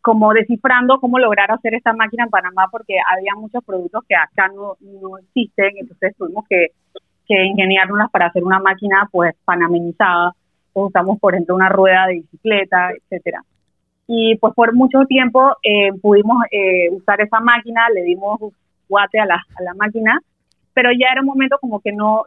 como 0.00 0.32
descifrando 0.32 1.00
cómo 1.00 1.18
lograr 1.18 1.50
hacer 1.50 1.74
esta 1.74 1.92
máquina 1.92 2.24
en 2.24 2.30
Panamá 2.30 2.68
porque 2.72 2.96
había 3.14 3.32
muchos 3.36 3.62
productos 3.62 4.04
que 4.08 4.14
acá 4.14 4.48
no, 4.48 4.76
no 4.80 5.18
existen, 5.18 5.76
entonces 5.76 6.16
tuvimos 6.16 6.46
que, 6.48 6.68
que 7.26 7.44
ingeniárnoslas 7.44 8.10
para 8.10 8.28
hacer 8.28 8.42
una 8.42 8.58
máquina 8.58 9.06
pues 9.12 9.34
usamos, 10.72 11.18
por 11.18 11.34
ejemplo, 11.34 11.54
una 11.54 11.68
rueda 11.68 12.06
de 12.06 12.14
bicicleta, 12.14 12.90
etcétera. 12.92 13.42
Y 14.06 14.36
pues 14.36 14.54
por 14.54 14.74
mucho 14.74 15.00
tiempo 15.06 15.56
eh, 15.62 15.92
pudimos 16.00 16.38
eh, 16.50 16.88
usar 16.90 17.20
esa 17.20 17.40
máquina, 17.40 17.88
le 17.94 18.02
dimos 18.02 18.40
guate 18.88 19.20
a 19.20 19.26
la, 19.26 19.44
máquina 19.76 20.18
pero 20.72 20.90
ya 20.92 21.08
era 21.10 21.20
un 21.20 21.26
momento 21.26 21.58
como 21.60 21.80
que 21.80 21.92
no, 21.92 22.24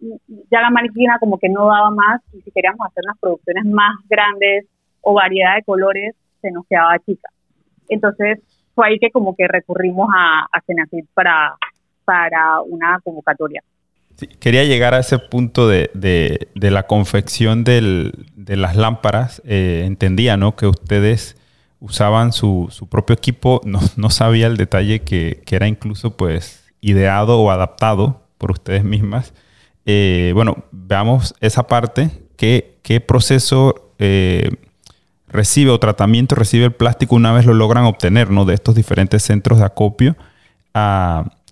ya 0.51 0.59
la 0.59 0.69
máquina 0.69 1.17
como 1.19 1.39
que 1.39 1.47
no 1.47 1.67
daba 1.67 1.89
más 1.89 2.21
y 2.33 2.41
si 2.41 2.51
queríamos 2.51 2.85
hacer 2.85 3.01
unas 3.05 3.17
producciones 3.17 3.65
más 3.65 3.95
grandes 4.09 4.65
o 4.99 5.13
variedad 5.13 5.55
de 5.55 5.63
colores, 5.63 6.15
se 6.41 6.51
nos 6.51 6.67
quedaba 6.67 6.99
chica. 6.99 7.29
Entonces 7.87 8.39
fue 8.75 8.87
ahí 8.87 8.99
que 8.99 9.09
como 9.09 9.37
que 9.37 9.47
recurrimos 9.47 10.09
a, 10.13 10.47
a 10.51 10.61
para, 11.13 11.55
para 12.03 12.61
una 12.61 12.99
convocatoria. 13.03 13.63
Quería 14.39 14.63
llegar 14.63 14.93
a 14.93 14.99
ese 14.99 15.19
punto 15.19 15.67
de, 15.67 15.89
de, 15.93 16.71
la 16.71 16.87
confección 16.87 17.63
de 17.63 18.11
las 18.35 18.75
lámparas. 18.75 19.41
Eh, 19.45 19.83
entendía 19.85 20.37
¿no? 20.37 20.55
que 20.55 20.67
ustedes 20.67 21.37
usaban 21.79 22.31
su, 22.31 22.67
su 22.71 22.87
propio 22.87 23.15
equipo, 23.15 23.61
no, 23.65 23.79
no 23.95 24.09
sabía 24.09 24.47
el 24.47 24.57
detalle 24.57 25.01
que, 25.01 25.41
que, 25.45 25.55
era 25.55 25.67
incluso 25.67 26.15
pues 26.15 26.63
ideado 26.79 27.39
o 27.39 27.51
adaptado 27.51 28.21
por 28.37 28.51
ustedes 28.51 28.83
mismas. 28.83 29.33
Eh, 29.85 30.31
bueno, 30.35 30.65
veamos 30.71 31.33
esa 31.41 31.67
parte. 31.67 32.11
¿Qué, 32.37 32.79
qué 32.83 33.01
proceso 33.01 33.93
eh, 33.99 34.49
recibe 35.27 35.71
o 35.71 35.79
tratamiento 35.79 36.35
recibe 36.35 36.65
el 36.65 36.73
plástico 36.73 37.15
una 37.15 37.33
vez 37.33 37.45
lo 37.45 37.53
logran 37.53 37.85
obtener 37.85 38.31
¿no? 38.31 38.45
de 38.45 38.53
estos 38.53 38.75
diferentes 38.75 39.23
centros 39.23 39.59
de 39.59 39.65
acopio 39.65 40.15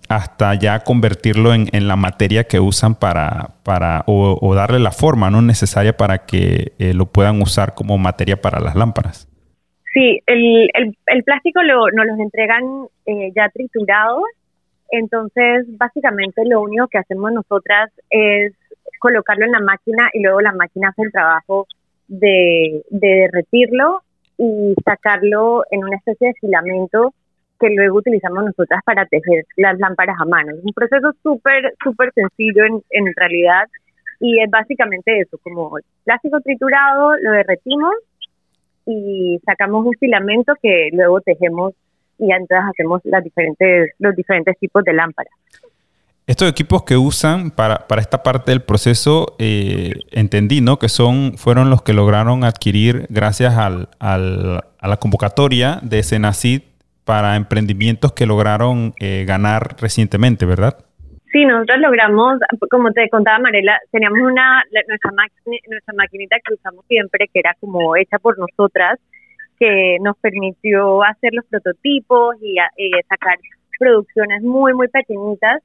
hasta 0.09 0.55
ya 0.55 0.79
convertirlo 0.79 1.53
en, 1.53 1.87
la 1.87 1.95
materia 1.95 2.45
que 2.45 2.59
usan 2.59 2.95
para, 2.95 3.51
para 3.63 4.03
o, 4.07 4.53
darle 4.55 4.79
la 4.79 4.91
forma 4.91 5.29
no 5.29 5.41
necesaria 5.41 5.95
para 5.95 6.25
que 6.25 6.73
eh, 6.79 6.93
lo 6.93 7.05
puedan 7.05 7.41
usar 7.41 7.75
como 7.75 7.97
materia 7.97 8.41
para 8.41 8.59
las 8.59 8.75
lámparas? 8.75 9.27
Sí, 9.93 10.19
el, 10.25 10.69
el, 10.73 11.23
plástico 11.23 11.61
lo, 11.63 11.89
nos 11.91 12.05
los 12.05 12.19
entregan 12.19 12.63
ya 13.35 13.49
triturados 13.49 14.23
entonces, 14.89 15.65
básicamente 15.77 16.43
lo 16.45 16.61
único 16.61 16.87
que 16.87 16.97
hacemos 16.97 17.31
nosotras 17.31 17.91
es 18.09 18.53
colocarlo 18.99 19.45
en 19.45 19.51
la 19.51 19.59
máquina 19.59 20.09
y 20.13 20.21
luego 20.21 20.41
la 20.41 20.51
máquina 20.51 20.89
hace 20.89 21.03
el 21.03 21.11
trabajo 21.11 21.67
de, 22.07 22.83
derretirlo 22.89 24.01
y 24.37 24.73
sacarlo 24.83 25.63
en 25.69 25.83
una 25.83 25.97
especie 25.97 26.29
de 26.29 26.33
filamento 26.35 27.13
que 27.59 27.69
luego 27.69 27.97
utilizamos 27.97 28.45
nosotras 28.45 28.81
para 28.85 29.05
tejer 29.05 29.45
las 29.57 29.77
lámparas 29.79 30.15
a 30.19 30.25
mano. 30.25 30.51
Es 30.51 30.63
un 30.63 30.73
proceso 30.73 31.11
súper, 31.21 31.73
súper 31.83 32.11
sencillo 32.13 32.63
en, 32.65 32.81
en 32.91 33.13
realidad, 33.15 33.67
Y 34.19 34.41
es 34.41 34.49
básicamente 34.49 35.19
eso, 35.21 35.37
como 35.43 35.71
plástico 36.03 36.39
triturado, 36.41 37.15
lo 37.21 37.31
derretimos 37.31 37.93
y 38.85 39.39
sacamos 39.45 39.85
un 39.85 39.93
filamento 39.93 40.53
que 40.61 40.89
luego 40.91 41.21
tejemos 41.21 41.73
y 42.17 42.31
entonces 42.31 42.69
hacemos 42.69 43.01
las 43.05 43.23
diferentes, 43.23 43.91
los 43.99 44.15
diferentes 44.15 44.57
tipos 44.59 44.83
de 44.83 44.93
lámparas. 44.93 45.31
Estos 46.27 46.49
equipos 46.49 46.83
que 46.83 46.95
usan 46.95 47.49
para, 47.49 47.87
para 47.87 48.01
esta 48.01 48.21
parte 48.21 48.51
del 48.51 48.61
proceso, 48.61 49.35
eh, 49.39 49.93
entendí, 50.11 50.61
¿no? 50.61 50.77
Que 50.77 50.89
son, 50.89 51.37
fueron 51.37 51.69
los 51.71 51.81
que 51.81 51.93
lograron 51.93 52.43
adquirir 52.43 53.07
gracias 53.09 53.57
al, 53.57 53.89
al, 53.99 54.61
a 54.79 54.87
la 54.87 54.97
convocatoria 54.97 55.79
de 55.81 56.03
Senacid 56.03 56.61
para 57.09 57.35
emprendimientos 57.35 58.13
que 58.13 58.27
lograron 58.27 58.93
eh, 58.99 59.25
ganar 59.27 59.75
recientemente, 59.81 60.45
¿verdad? 60.45 60.77
Sí, 61.31 61.43
nosotros 61.43 61.79
logramos, 61.79 62.37
como 62.69 62.91
te 62.91 63.09
contaba 63.09 63.39
Marela, 63.39 63.79
teníamos 63.91 64.19
una 64.19 64.63
nuestra, 64.87 65.11
nuestra 65.67 65.93
maquinita 65.95 66.35
que 66.45 66.53
usamos 66.53 66.85
siempre, 66.85 67.27
que 67.33 67.39
era 67.39 67.55
como 67.59 67.95
hecha 67.95 68.19
por 68.19 68.37
nosotras, 68.37 68.99
que 69.57 69.97
nos 70.01 70.17
permitió 70.17 71.01
hacer 71.03 71.31
los 71.33 71.45
prototipos 71.45 72.35
y 72.43 72.57
sacar 73.09 73.39
producciones 73.79 74.43
muy, 74.43 74.75
muy 74.75 74.87
pequeñitas 74.87 75.63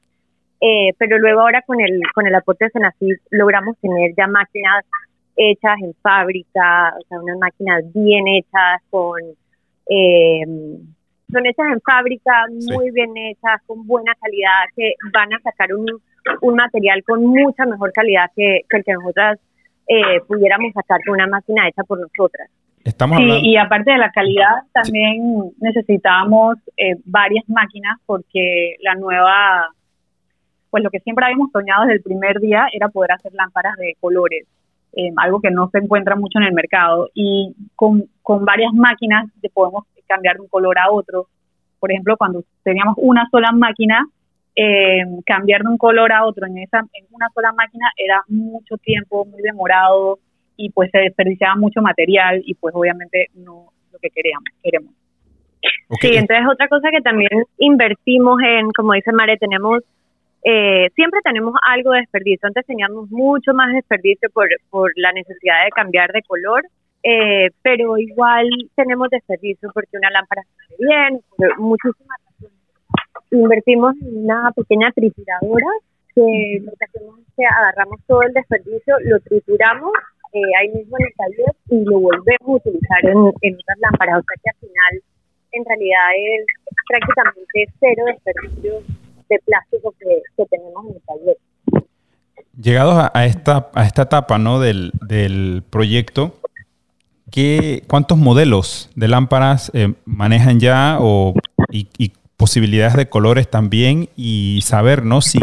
eh, 0.66 0.94
pero 0.96 1.18
luego 1.18 1.42
ahora 1.42 1.60
con 1.66 1.78
el, 1.78 2.00
con 2.14 2.26
el 2.26 2.34
aporte 2.34 2.64
de 2.64 2.70
Senacid 2.70 3.16
logramos 3.32 3.76
tener 3.80 4.12
ya 4.16 4.26
máquinas 4.26 4.86
hechas 5.36 5.76
en 5.82 5.92
fábrica, 6.00 6.94
o 6.98 7.02
sea, 7.06 7.20
unas 7.20 7.38
máquinas 7.38 7.84
bien 7.92 8.26
hechas 8.28 8.80
con... 8.88 9.20
Eh, 9.90 10.44
son 11.32 11.46
hechas 11.46 11.66
en 11.72 11.80
fábrica, 11.80 12.46
muy 12.68 12.90
bien 12.90 13.16
hechas, 13.16 13.60
con 13.66 13.86
buena 13.86 14.14
calidad, 14.20 14.64
que 14.76 14.94
van 15.12 15.32
a 15.32 15.40
sacar 15.40 15.74
un, 15.74 15.86
un 16.40 16.54
material 16.54 17.02
con 17.04 17.24
mucha 17.24 17.66
mejor 17.66 17.92
calidad 17.92 18.30
que, 18.34 18.62
el 18.68 18.84
que 18.84 18.92
nosotras 18.92 19.38
eh, 19.88 20.20
pudiéramos 20.26 20.72
sacar 20.72 21.00
con 21.04 21.14
una 21.14 21.26
máquina 21.26 21.68
hecha 21.68 21.82
por 21.84 22.00
nosotras. 22.00 22.50
Estamos 22.84 23.18
sí, 23.18 23.40
y 23.42 23.56
aparte 23.56 23.92
de 23.92 23.98
la 23.98 24.10
calidad, 24.10 24.62
también 24.72 25.52
necesitábamos 25.58 26.58
varias 27.06 27.48
máquinas 27.48 27.98
porque 28.04 28.76
la 28.82 28.94
nueva 28.94 29.70
pues 30.74 30.82
lo 30.82 30.90
que 30.90 30.98
siempre 30.98 31.24
habíamos 31.24 31.52
soñado 31.52 31.82
desde 31.82 31.98
el 31.98 32.02
primer 32.02 32.40
día 32.40 32.66
era 32.72 32.88
poder 32.88 33.12
hacer 33.12 33.32
lámparas 33.32 33.76
de 33.76 33.94
colores, 34.00 34.44
eh, 34.96 35.10
algo 35.16 35.40
que 35.40 35.50
no 35.50 35.68
se 35.70 35.78
encuentra 35.78 36.16
mucho 36.16 36.38
en 36.38 36.44
el 36.44 36.52
mercado. 36.52 37.08
Y 37.14 37.54
con, 37.74 38.08
varias 38.42 38.72
máquinas 38.72 39.28
podemos 39.52 39.84
cambiar 40.06 40.36
de 40.36 40.42
un 40.42 40.48
color 40.48 40.78
a 40.78 40.90
otro. 40.90 41.28
Por 41.80 41.92
ejemplo, 41.92 42.16
cuando 42.16 42.44
teníamos 42.62 42.94
una 42.98 43.28
sola 43.30 43.52
máquina, 43.52 44.06
eh, 44.56 45.02
cambiar 45.26 45.62
de 45.62 45.68
un 45.68 45.78
color 45.78 46.12
a 46.12 46.24
otro 46.24 46.46
en, 46.46 46.58
esa, 46.58 46.78
en 46.78 47.06
una 47.10 47.28
sola 47.34 47.52
máquina 47.52 47.90
era 47.96 48.22
mucho 48.28 48.76
tiempo, 48.76 49.24
muy 49.24 49.42
demorado 49.42 50.18
y 50.56 50.70
pues 50.70 50.90
se 50.92 50.98
desperdiciaba 50.98 51.56
mucho 51.56 51.82
material 51.82 52.40
y 52.44 52.54
pues 52.54 52.72
obviamente 52.74 53.26
no 53.34 53.66
lo 53.92 53.98
que 53.98 54.10
queríamos, 54.10 54.44
queremos. 54.62 54.94
Sí, 56.00 56.14
entonces 56.14 56.46
otra 56.50 56.68
cosa 56.68 56.90
que 56.90 57.00
también 57.00 57.44
invertimos 57.58 58.38
en, 58.42 58.70
como 58.70 58.92
dice 58.92 59.12
Mare, 59.12 59.36
tenemos 59.38 59.80
eh, 60.44 60.90
siempre 60.94 61.20
tenemos 61.24 61.54
algo 61.66 61.92
de 61.92 62.00
desperdicio. 62.00 62.46
Antes 62.46 62.66
teníamos 62.66 63.10
mucho 63.10 63.54
más 63.54 63.72
desperdicio 63.72 64.28
por, 64.30 64.46
por 64.68 64.92
la 64.96 65.10
necesidad 65.12 65.64
de 65.64 65.70
cambiar 65.70 66.12
de 66.12 66.20
color, 66.22 66.62
eh, 67.02 67.48
pero 67.62 67.96
igual 67.96 68.46
tenemos 68.76 69.08
desperdicio 69.08 69.70
porque 69.72 69.96
una 69.96 70.10
lámpara 70.10 70.42
se 70.42 70.74
ve 70.78 70.86
bien, 70.86 71.20
muchísimas. 71.56 72.18
Invertimos 73.30 73.94
en 74.02 74.24
una 74.24 74.52
pequeña 74.54 74.92
trituradora 74.92 75.66
que 76.14 76.60
lo 76.62 76.72
que 76.72 76.84
hacemos 76.84 77.18
es 77.20 77.26
que 77.36 77.44
agarramos 77.46 77.98
todo 78.06 78.22
el 78.22 78.32
desperdicio, 78.34 78.94
lo 79.00 79.18
trituramos 79.20 79.92
eh, 80.34 80.40
ahí 80.60 80.68
mismo 80.68 80.96
en 80.98 81.06
el 81.06 81.14
taller 81.14 81.54
y 81.70 81.84
lo 81.84 82.00
volvemos 82.00 82.48
a 82.48 82.52
utilizar 82.52 83.00
en, 83.02 83.32
en 83.40 83.54
otras 83.54 83.78
lámparas. 83.80 84.20
O 84.20 84.22
sea 84.22 84.36
que 84.42 84.50
al 84.50 84.56
final, 84.60 85.02
en 85.52 85.64
realidad, 85.64 86.08
es 86.16 86.46
prácticamente 86.86 87.72
cero 87.80 88.04
desperdicio 88.06 89.03
de 89.28 89.38
plástico 89.44 89.94
que, 89.98 90.44
tenemos 90.50 90.86
en 90.86 90.94
el 90.94 91.02
taller. 91.02 91.36
Llegados 92.60 93.10
a, 93.12 93.26
esta, 93.26 93.70
a 93.74 93.84
esta 93.84 94.02
etapa 94.02 94.38
¿no? 94.38 94.60
del, 94.60 94.92
del 95.00 95.62
proyecto, 95.68 96.34
¿qué, 97.30 97.82
¿cuántos 97.88 98.16
modelos 98.16 98.90
de 98.94 99.08
lámparas 99.08 99.70
eh, 99.74 99.94
manejan 100.04 100.60
ya 100.60 100.98
o, 101.00 101.34
y, 101.70 102.12
posibilidades 102.36 102.94
de 102.94 103.08
colores 103.08 103.50
también? 103.50 104.08
Y 104.16 104.60
saber 104.62 105.04
¿no? 105.04 105.20
si, 105.20 105.40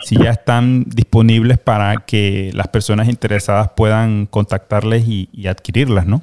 si 0.00 0.16
ya 0.16 0.30
están 0.30 0.84
disponibles 0.84 1.58
para 1.58 1.96
que 2.06 2.50
las 2.54 2.68
personas 2.68 3.08
interesadas 3.08 3.70
puedan 3.76 4.26
contactarles 4.26 5.06
y, 5.06 5.46
adquirirlas, 5.46 6.06
¿no? 6.06 6.22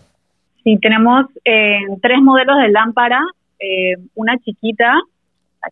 Sí, 0.63 0.77
tenemos 0.81 1.27
eh, 1.45 1.79
tres 2.01 2.19
modelos 2.21 2.57
de 2.57 2.69
lámpara, 2.69 3.19
eh, 3.59 3.95
una 4.15 4.37
chiquita 4.39 4.93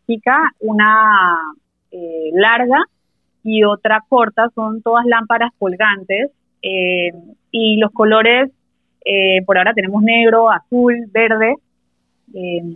chica, 0.07 0.51
una 0.59 1.37
eh, 1.91 2.31
larga 2.33 2.79
y 3.43 3.63
otra 3.63 4.03
corta, 4.07 4.49
son 4.55 4.81
todas 4.81 5.05
lámparas 5.05 5.51
colgantes 5.59 6.31
eh, 6.61 7.11
y 7.51 7.77
los 7.77 7.91
colores, 7.91 8.49
eh, 9.05 9.43
por 9.45 9.57
ahora 9.57 9.73
tenemos 9.73 10.01
negro, 10.01 10.49
azul, 10.49 10.95
verde, 11.11 11.55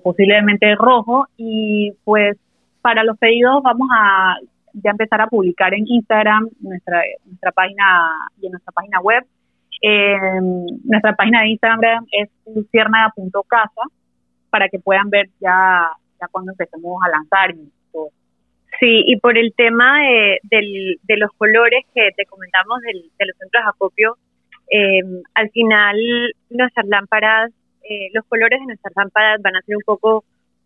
posiblemente 0.03 0.75
rojo 0.75 1.25
y 1.35 1.93
pues 2.03 2.37
para 2.81 3.03
los 3.03 3.17
pedidos 3.17 3.63
vamos 3.63 3.87
a 3.91 4.35
ya 4.73 4.91
empezar 4.91 5.19
a 5.21 5.27
publicar 5.27 5.73
en 5.73 5.87
Instagram, 5.87 6.47
nuestra, 6.59 7.01
nuestra 7.25 7.51
página 7.53 7.83
y 8.39 8.45
en 8.45 8.51
nuestra 8.51 8.71
página 8.71 8.99
web. 9.01 9.25
nuestra 10.83 11.15
página 11.15 11.41
de 11.41 11.49
Instagram 11.49 12.05
es 12.11 12.29
luciérnaga.casa 12.53 13.81
para 14.51 14.69
que 14.69 14.77
puedan 14.77 15.09
ver 15.09 15.29
ya 15.39 15.89
ya 16.19 16.27
cuando 16.27 16.51
empecemos 16.51 16.99
a 17.05 17.09
lanzar. 17.09 17.53
Sí, 18.79 19.03
y 19.07 19.17
por 19.17 19.37
el 19.37 19.53
tema 19.55 19.99
de, 20.43 21.17
los 21.17 21.31
colores 21.37 21.83
que 21.95 22.09
te 22.15 22.25
comentamos 22.25 22.79
de 22.81 22.93
los 22.93 23.37
centros 23.37 23.63
de 23.63 23.69
acopio, 23.69 24.17
eh, 24.69 25.01
al 25.33 25.49
final 25.51 25.95
nuestras 26.49 26.85
lámparas, 26.87 27.51
eh, 27.89 28.09
los 28.13 28.25
colores 28.25 28.59
de 28.59 28.65
nuestras 28.67 28.93
lámparas 28.95 29.41
van 29.41 29.55
a 29.55 29.61
ser 29.61 29.77
un 29.77 29.83
poco 29.83 30.25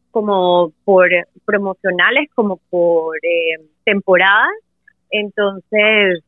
como 0.10 0.74
por 0.84 1.08
promocionales, 1.46 2.30
como 2.34 2.58
por 2.70 3.16
eh, 3.18 3.62
temporadas. 3.86 4.52
Entonces, 5.10 6.24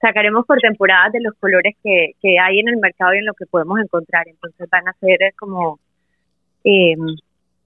sacaremos 0.00 0.46
por 0.46 0.58
temporadas 0.60 1.12
de 1.12 1.20
los 1.20 1.34
colores 1.38 1.76
que 1.82 2.38
hay 2.38 2.58
en 2.60 2.68
el 2.68 2.76
mercado 2.78 3.14
y 3.14 3.18
en 3.18 3.26
lo 3.26 3.34
que 3.34 3.46
podemos 3.46 3.78
encontrar. 3.80 4.28
Entonces 4.28 4.68
van 4.70 4.88
a 4.88 4.92
ser 4.94 5.18
como 5.38 5.78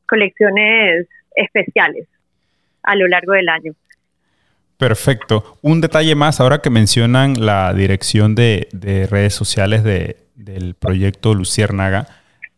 colecciones 0.06 1.06
especiales 1.34 2.06
a 2.82 2.96
lo 2.96 3.08
largo 3.08 3.32
del 3.32 3.48
año. 3.48 3.72
Perfecto. 4.76 5.58
Un 5.62 5.80
detalle 5.80 6.14
más, 6.14 6.40
ahora 6.40 6.58
que 6.58 6.70
mencionan 6.70 7.44
la 7.44 7.72
dirección 7.72 8.34
de, 8.34 8.68
redes 9.10 9.34
sociales 9.34 9.84
del 9.84 10.74
proyecto 10.74 11.34
Luciérnaga, 11.34 12.08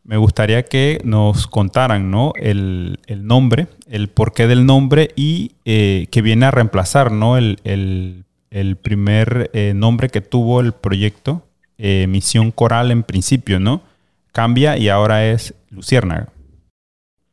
me 0.07 0.17
gustaría 0.17 0.63
que 0.63 1.01
nos 1.05 1.49
contaran 1.49 2.11
¿no? 2.11 2.33
el, 2.37 2.99
nombre, 3.09 3.67
el 3.91 4.09
porqué 4.09 4.47
del 4.47 4.65
nombre 4.65 5.11
y 5.17 5.53
eh, 5.65 6.07
que 6.13 6.23
viene 6.23 6.47
a 6.47 6.53
reemplazar 6.53 7.11
¿no? 7.11 7.37
el, 7.37 8.25
primer 8.83 9.51
eh, 9.53 9.73
nombre 9.75 10.09
que 10.09 10.21
tuvo 10.21 10.61
el 10.61 10.73
proyecto, 10.73 11.45
eh, 11.77 12.07
Misión 12.09 12.53
Coral 12.53 12.93
en 12.93 13.03
principio, 13.03 13.59
¿no? 13.59 13.83
Cambia 14.33 14.79
y 14.79 14.89
ahora 14.89 15.27
es 15.27 15.55
Luciérnaga. 15.71 16.29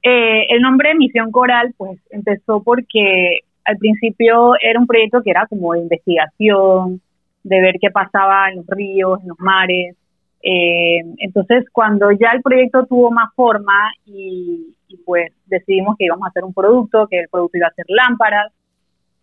Eh, 0.03 0.47
el 0.49 0.61
nombre 0.61 0.93
Misión 0.95 1.31
Coral, 1.31 1.73
pues 1.77 1.97
empezó 2.09 2.61
porque 2.61 3.39
al 3.63 3.77
principio 3.77 4.53
era 4.61 4.77
un 4.77 4.85
proyecto 4.85 5.23
que 5.23 5.31
era 5.31 5.47
como 5.47 5.73
de 5.73 5.79
investigación, 5.79 7.01
de 7.43 7.61
ver 7.61 7.75
qué 7.79 7.89
pasaba 7.89 8.49
en 8.49 8.57
los 8.57 8.67
ríos, 8.67 9.21
en 9.21 9.29
los 9.29 9.39
mares. 9.39 9.95
Eh, 10.41 10.99
entonces, 11.19 11.65
cuando 11.71 12.11
ya 12.11 12.31
el 12.31 12.41
proyecto 12.41 12.85
tuvo 12.85 13.11
más 13.11 13.33
forma 13.33 13.91
y, 14.05 14.75
pues 15.05 15.31
decidimos 15.45 15.95
que 15.97 16.05
íbamos 16.05 16.25
a 16.25 16.29
hacer 16.29 16.43
un 16.43 16.53
producto, 16.53 17.07
que 17.07 17.21
el 17.21 17.29
producto 17.29 17.57
iba 17.57 17.67
a 17.67 17.73
ser 17.73 17.85
lámparas, 17.87 18.51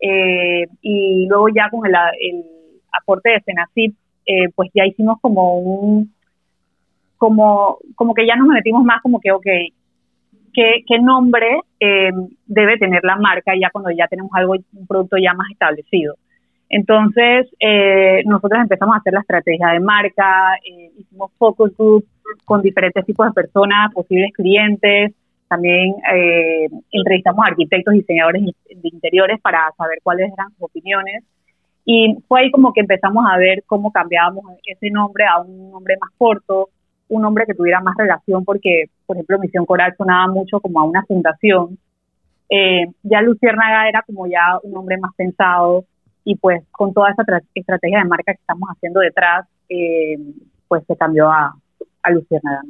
eh, 0.00 0.66
y 0.80 1.26
luego 1.28 1.48
ya 1.50 1.68
con 1.70 1.86
el, 1.86 1.94
aporte 2.92 3.30
de 3.30 3.40
Senacip, 3.42 3.94
pues 4.54 4.70
ya 4.74 4.86
hicimos 4.86 5.20
como 5.20 5.58
un, 5.58 6.12
como, 7.18 7.78
como 7.94 8.14
que 8.14 8.26
ya 8.26 8.34
nos 8.36 8.48
metimos 8.48 8.82
más 8.82 9.02
como 9.02 9.20
que, 9.20 9.30
ok, 9.30 9.46
qué, 10.52 10.98
nombre 11.00 11.60
eh, 11.78 12.10
debe 12.46 12.78
tener 12.78 13.02
la 13.04 13.16
marca 13.16 13.52
ya 13.60 13.70
cuando 13.70 13.90
ya 13.90 14.06
tenemos 14.08 14.30
algo, 14.34 14.54
un 14.72 14.86
producto 14.86 15.16
ya 15.16 15.34
más 15.34 15.50
establecido. 15.50 16.14
Entonces, 16.68 17.48
eh, 17.58 18.22
nosotros 18.26 18.60
empezamos 18.60 18.94
a 18.94 18.98
hacer 18.98 19.12
la 19.12 19.20
estrategia 19.20 19.68
de 19.68 19.80
marca, 19.80 20.54
eh, 20.64 20.90
hicimos 20.96 21.32
focus 21.36 21.76
group 21.76 22.04
con 22.44 22.62
diferentes 22.62 23.04
tipos 23.04 23.26
de 23.26 23.32
personas, 23.32 23.92
posibles 23.92 24.32
clientes, 24.32 25.12
también 25.48 25.96
entrevistamos 26.92 27.44
a 27.44 27.48
arquitectos 27.48 27.92
diseñadores 27.92 28.44
de 28.44 28.88
interiores 28.88 29.40
para 29.40 29.68
saber 29.76 29.98
cuáles 30.04 30.32
eran 30.32 30.50
sus 30.50 30.62
opiniones. 30.62 31.24
Y 31.84 32.16
fue 32.28 32.42
ahí 32.42 32.50
como 32.52 32.72
que 32.72 32.82
empezamos 32.82 33.24
a 33.28 33.36
ver 33.36 33.64
cómo 33.66 33.90
cambiábamos 33.90 34.44
ese 34.64 34.90
nombre 34.90 35.24
a 35.24 35.40
un 35.40 35.72
nombre 35.72 35.96
más 36.00 36.10
corto, 36.16 36.68
un 37.10 37.22
nombre 37.22 37.44
que 37.44 37.54
tuviera 37.54 37.80
más 37.80 37.96
relación, 37.98 38.44
porque, 38.44 38.84
por 39.04 39.16
ejemplo, 39.16 39.38
Misión 39.38 39.66
Coral 39.66 39.94
sonaba 39.98 40.32
mucho 40.32 40.60
como 40.60 40.80
a 40.80 40.84
una 40.84 41.04
fundación. 41.04 41.76
Eh, 42.48 42.86
ya 43.02 43.20
Luciérnaga 43.20 43.88
era 43.88 44.02
como 44.02 44.26
ya 44.26 44.58
un 44.62 44.72
nombre 44.72 44.96
más 44.98 45.12
pensado 45.14 45.84
y 46.24 46.36
pues 46.36 46.62
con 46.70 46.92
toda 46.94 47.10
esa 47.10 47.22
estrategia 47.54 47.98
de 47.98 48.04
marca 48.04 48.32
que 48.32 48.40
estamos 48.40 48.68
haciendo 48.70 49.00
detrás, 49.00 49.46
eh, 49.68 50.18
pues 50.68 50.84
se 50.86 50.96
cambió 50.96 51.30
a, 51.30 51.52
a 52.02 52.10
Luciérnaga. 52.10 52.62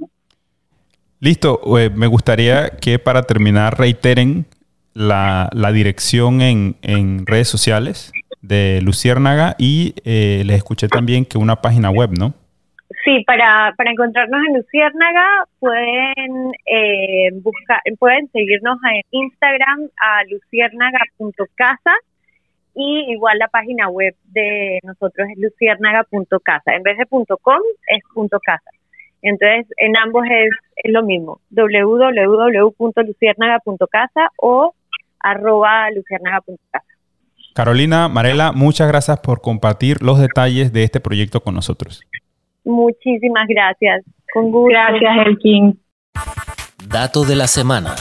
Listo, 1.20 1.78
eh, 1.78 1.90
me 1.90 2.06
gustaría 2.06 2.70
que 2.70 2.98
para 2.98 3.22
terminar 3.22 3.78
reiteren 3.78 4.46
la, 4.94 5.50
dirección 5.72 6.40
en, 6.40 6.76
en, 6.80 7.26
redes 7.26 7.48
sociales 7.48 8.10
de 8.40 8.80
Luciérnaga 8.82 9.54
y 9.58 9.94
les 10.04 10.56
escuché 10.56 10.88
también 10.88 11.26
que 11.26 11.36
una 11.36 11.56
página 11.56 11.90
web, 11.90 12.10
¿no? 12.18 12.34
Sí, 13.04 13.22
para, 13.24 13.72
para 13.76 13.92
encontrarnos 13.92 14.40
en 14.46 14.56
Luciérnaga 14.56 15.44
pueden 15.58 16.52
eh, 16.66 17.30
buscar, 17.40 17.80
pueden 17.98 18.30
seguirnos 18.32 18.78
en 18.92 19.02
Instagram 19.10 19.88
a 19.96 20.24
luciérnaga.casa 20.24 21.92
y 22.74 23.12
igual 23.12 23.38
la 23.38 23.48
página 23.48 23.88
web 23.88 24.14
de 24.24 24.80
nosotros 24.82 25.28
es 25.30 25.38
luciérnaga.casa. 25.38 26.74
En 26.74 26.82
vez 26.82 26.98
de 26.98 27.06
.com 27.06 27.62
es 27.86 28.02
.casa. 28.44 28.70
Entonces, 29.22 29.66
en 29.76 29.96
ambos 29.96 30.24
es, 30.26 30.50
es 30.76 30.92
lo 30.92 31.04
mismo, 31.04 31.40
www.luciérnaga.casa 31.50 34.30
o 34.36 34.74
arroba 35.20 35.90
luciérnaga.casa. 35.90 36.84
Carolina, 37.54 38.08
Marela, 38.08 38.50
muchas 38.52 38.88
gracias 38.88 39.20
por 39.20 39.40
compartir 39.40 40.02
los 40.02 40.18
detalles 40.18 40.72
de 40.72 40.82
este 40.84 41.00
proyecto 41.00 41.42
con 41.42 41.54
nosotros. 41.54 42.02
Muchísimas 42.64 43.46
gracias. 43.48 44.04
Con 44.32 44.50
gusto. 44.50 44.70
Gracias, 44.70 45.26
Elkin. 45.26 45.80
Dato 46.88 47.24
de 47.24 47.36
la 47.36 47.46
semana. 47.46 47.94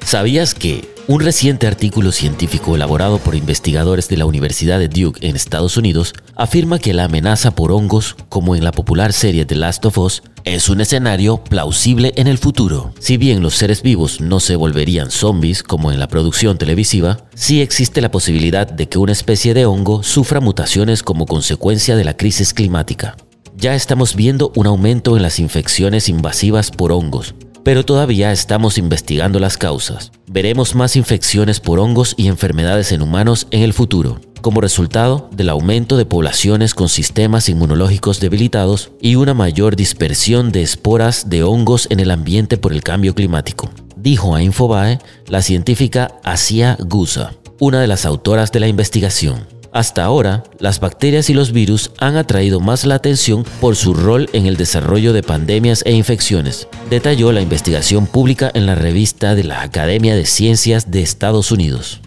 ¿Sabías 0.00 0.54
que 0.54 0.91
un 1.08 1.20
reciente 1.20 1.66
artículo 1.66 2.12
científico 2.12 2.76
elaborado 2.76 3.18
por 3.18 3.34
investigadores 3.34 4.08
de 4.08 4.16
la 4.16 4.26
Universidad 4.26 4.78
de 4.78 4.88
Duke 4.88 5.26
en 5.26 5.34
Estados 5.34 5.76
Unidos 5.76 6.14
afirma 6.36 6.78
que 6.78 6.94
la 6.94 7.04
amenaza 7.04 7.50
por 7.54 7.72
hongos, 7.72 8.16
como 8.28 8.54
en 8.54 8.62
la 8.62 8.72
popular 8.72 9.12
serie 9.12 9.44
The 9.44 9.56
Last 9.56 9.84
of 9.84 9.98
Us, 9.98 10.22
es 10.44 10.68
un 10.68 10.80
escenario 10.80 11.42
plausible 11.42 12.12
en 12.16 12.28
el 12.28 12.38
futuro. 12.38 12.92
Si 13.00 13.16
bien 13.16 13.42
los 13.42 13.54
seres 13.54 13.82
vivos 13.82 14.20
no 14.20 14.38
se 14.38 14.56
volverían 14.56 15.10
zombies 15.10 15.62
como 15.62 15.90
en 15.90 15.98
la 15.98 16.08
producción 16.08 16.56
televisiva, 16.56 17.18
sí 17.34 17.60
existe 17.60 18.00
la 18.00 18.10
posibilidad 18.10 18.66
de 18.66 18.88
que 18.88 18.98
una 18.98 19.12
especie 19.12 19.54
de 19.54 19.66
hongo 19.66 20.02
sufra 20.02 20.40
mutaciones 20.40 21.02
como 21.02 21.26
consecuencia 21.26 21.96
de 21.96 22.04
la 22.04 22.16
crisis 22.16 22.54
climática. 22.54 23.16
Ya 23.56 23.74
estamos 23.74 24.14
viendo 24.16 24.52
un 24.56 24.66
aumento 24.66 25.16
en 25.16 25.22
las 25.22 25.38
infecciones 25.38 26.08
invasivas 26.08 26.70
por 26.70 26.90
hongos, 26.90 27.34
pero 27.64 27.84
todavía 27.84 28.32
estamos 28.32 28.78
investigando 28.78 29.38
las 29.38 29.56
causas. 29.56 30.12
Veremos 30.26 30.74
más 30.74 30.96
infecciones 30.96 31.60
por 31.60 31.78
hongos 31.78 32.14
y 32.16 32.28
enfermedades 32.28 32.92
en 32.92 33.02
humanos 33.02 33.46
en 33.50 33.62
el 33.62 33.72
futuro, 33.72 34.20
como 34.40 34.60
resultado 34.60 35.30
del 35.32 35.48
aumento 35.48 35.96
de 35.96 36.04
poblaciones 36.04 36.74
con 36.74 36.88
sistemas 36.88 37.48
inmunológicos 37.48 38.20
debilitados 38.20 38.90
y 39.00 39.14
una 39.14 39.34
mayor 39.34 39.76
dispersión 39.76 40.52
de 40.52 40.62
esporas 40.62 41.30
de 41.30 41.42
hongos 41.42 41.86
en 41.90 42.00
el 42.00 42.10
ambiente 42.10 42.58
por 42.58 42.72
el 42.72 42.82
cambio 42.82 43.14
climático, 43.14 43.70
dijo 43.96 44.34
a 44.34 44.42
Infobae 44.42 44.98
la 45.28 45.42
científica 45.42 46.18
Asia 46.24 46.76
Gusa, 46.80 47.34
una 47.60 47.80
de 47.80 47.86
las 47.86 48.04
autoras 48.04 48.52
de 48.52 48.60
la 48.60 48.68
investigación. 48.68 49.51
Hasta 49.72 50.04
ahora, 50.04 50.44
las 50.58 50.80
bacterias 50.80 51.30
y 51.30 51.34
los 51.34 51.52
virus 51.52 51.92
han 51.98 52.16
atraído 52.16 52.60
más 52.60 52.84
la 52.84 52.96
atención 52.96 53.44
por 53.58 53.74
su 53.74 53.94
rol 53.94 54.28
en 54.34 54.44
el 54.44 54.58
desarrollo 54.58 55.14
de 55.14 55.22
pandemias 55.22 55.82
e 55.86 55.92
infecciones, 55.92 56.68
detalló 56.90 57.32
la 57.32 57.40
investigación 57.40 58.06
pública 58.06 58.50
en 58.52 58.66
la 58.66 58.74
revista 58.74 59.34
de 59.34 59.44
la 59.44 59.62
Academia 59.62 60.14
de 60.14 60.26
Ciencias 60.26 60.90
de 60.90 61.00
Estados 61.00 61.50
Unidos. 61.50 62.02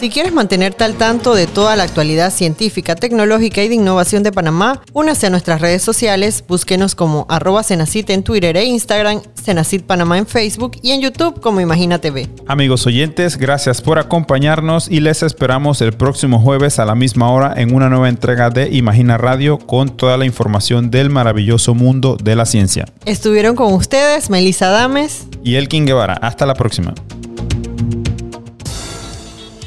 Si 0.00 0.08
quieres 0.08 0.32
mantenerte 0.32 0.82
al 0.82 0.94
tanto 0.94 1.34
de 1.34 1.46
toda 1.46 1.76
la 1.76 1.82
actualidad 1.82 2.32
científica, 2.32 2.94
tecnológica 2.94 3.62
y 3.62 3.68
de 3.68 3.74
innovación 3.74 4.22
de 4.22 4.32
Panamá, 4.32 4.80
únase 4.94 5.26
a 5.26 5.30
nuestras 5.30 5.60
redes 5.60 5.82
sociales, 5.82 6.42
búsquenos 6.48 6.94
como 6.94 7.26
arroba 7.28 7.62
Cenacit 7.62 8.08
en 8.08 8.22
Twitter 8.22 8.56
e 8.56 8.64
Instagram, 8.64 9.20
Cenacit 9.44 9.84
Panamá 9.84 10.16
en 10.16 10.26
Facebook 10.26 10.78
y 10.80 10.92
en 10.92 11.02
YouTube 11.02 11.38
como 11.42 11.60
Imagina 11.60 11.98
TV. 11.98 12.30
Amigos 12.46 12.86
oyentes, 12.86 13.36
gracias 13.36 13.82
por 13.82 13.98
acompañarnos 13.98 14.90
y 14.90 15.00
les 15.00 15.22
esperamos 15.22 15.82
el 15.82 15.92
próximo 15.92 16.40
jueves 16.40 16.78
a 16.78 16.86
la 16.86 16.94
misma 16.94 17.30
hora 17.30 17.52
en 17.58 17.74
una 17.74 17.90
nueva 17.90 18.08
entrega 18.08 18.48
de 18.48 18.70
Imagina 18.74 19.18
Radio 19.18 19.58
con 19.58 19.94
toda 19.94 20.16
la 20.16 20.24
información 20.24 20.90
del 20.90 21.10
maravilloso 21.10 21.74
mundo 21.74 22.16
de 22.16 22.36
la 22.36 22.46
ciencia. 22.46 22.86
Estuvieron 23.04 23.54
con 23.54 23.74
ustedes 23.74 24.30
Melissa 24.30 24.70
Dames 24.70 25.26
y 25.44 25.56
Elkin 25.56 25.84
Guevara. 25.84 26.14
Hasta 26.14 26.46
la 26.46 26.54
próxima. 26.54 26.94